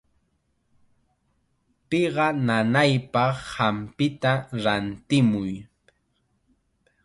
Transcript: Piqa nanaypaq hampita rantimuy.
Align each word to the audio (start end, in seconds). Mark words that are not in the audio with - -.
Piqa 1.89 2.27
nanaypaq 2.47 3.33
hampita 3.53 4.31
rantimuy. 4.63 5.53